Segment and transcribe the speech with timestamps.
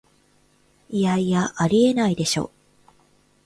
[0.89, 2.49] いやいや、ありえないでしょ